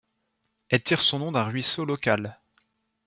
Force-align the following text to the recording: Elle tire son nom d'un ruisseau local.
Elle 0.69 0.81
tire 0.81 0.99
son 0.99 1.19
nom 1.19 1.31
d'un 1.31 1.43
ruisseau 1.43 1.85
local. 1.85 2.39